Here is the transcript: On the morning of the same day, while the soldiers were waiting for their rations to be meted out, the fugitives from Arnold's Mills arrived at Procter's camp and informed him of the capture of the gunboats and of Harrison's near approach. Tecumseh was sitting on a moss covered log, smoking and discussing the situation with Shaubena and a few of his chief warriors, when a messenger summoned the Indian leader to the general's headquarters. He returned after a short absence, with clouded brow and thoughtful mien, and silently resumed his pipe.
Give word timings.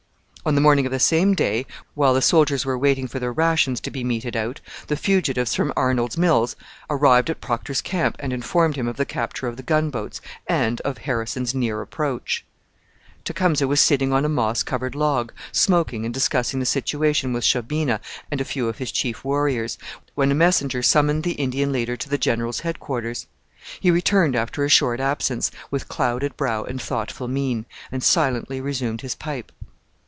On 0.43 0.55
the 0.55 0.59
morning 0.61 0.87
of 0.87 0.91
the 0.91 0.99
same 0.99 1.35
day, 1.35 1.67
while 1.93 2.15
the 2.15 2.19
soldiers 2.21 2.65
were 2.65 2.75
waiting 2.75 3.07
for 3.07 3.19
their 3.19 3.31
rations 3.31 3.79
to 3.81 3.91
be 3.91 4.03
meted 4.03 4.35
out, 4.35 4.59
the 4.87 4.97
fugitives 4.97 5.53
from 5.53 5.71
Arnold's 5.75 6.17
Mills 6.17 6.55
arrived 6.89 7.29
at 7.29 7.39
Procter's 7.41 7.79
camp 7.79 8.15
and 8.17 8.33
informed 8.33 8.75
him 8.75 8.87
of 8.87 8.97
the 8.97 9.05
capture 9.05 9.45
of 9.47 9.55
the 9.55 9.61
gunboats 9.61 10.19
and 10.47 10.81
of 10.81 10.97
Harrison's 10.97 11.53
near 11.53 11.79
approach. 11.79 12.43
Tecumseh 13.23 13.67
was 13.67 13.79
sitting 13.79 14.11
on 14.11 14.25
a 14.25 14.29
moss 14.29 14.63
covered 14.63 14.95
log, 14.95 15.31
smoking 15.51 16.05
and 16.05 16.13
discussing 16.13 16.59
the 16.59 16.65
situation 16.65 17.33
with 17.33 17.43
Shaubena 17.43 17.99
and 18.31 18.41
a 18.41 18.43
few 18.43 18.67
of 18.67 18.79
his 18.79 18.91
chief 18.91 19.23
warriors, 19.23 19.77
when 20.15 20.31
a 20.31 20.35
messenger 20.35 20.81
summoned 20.81 21.21
the 21.21 21.33
Indian 21.33 21.71
leader 21.71 21.95
to 21.95 22.09
the 22.09 22.17
general's 22.17 22.61
headquarters. 22.61 23.27
He 23.79 23.91
returned 23.91 24.35
after 24.35 24.65
a 24.65 24.69
short 24.69 24.99
absence, 24.99 25.51
with 25.69 25.87
clouded 25.87 26.35
brow 26.35 26.63
and 26.63 26.81
thoughtful 26.81 27.27
mien, 27.27 27.67
and 27.91 28.03
silently 28.03 28.59
resumed 28.59 29.01
his 29.01 29.13
pipe. 29.13 29.51